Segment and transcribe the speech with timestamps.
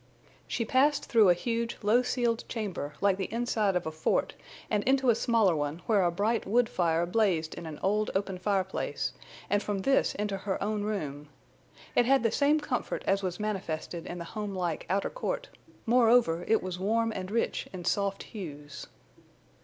[0.47, 4.33] She passed through a huge low ceiled chamber, like the inside of a fort,
[4.67, 8.39] and into a smaller one where a bright wood fire blazed in an old open
[8.39, 9.13] fireplace,
[9.47, 11.29] and from this into her own room.
[11.95, 15.49] It had the same comfort as was manifested in the home like outer court;
[15.85, 18.87] moreover, it was warm and rich in soft hues.